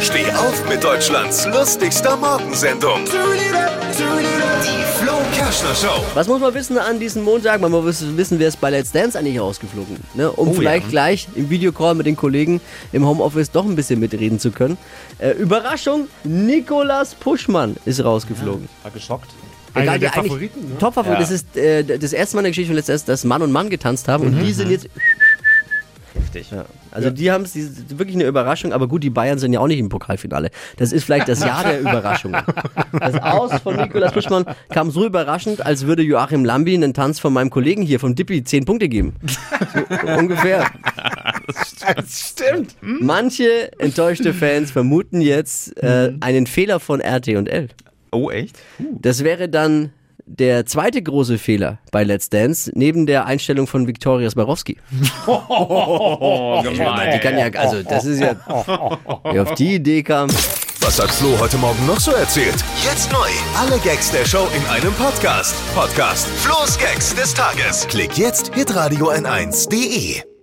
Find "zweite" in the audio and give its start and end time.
50.66-51.02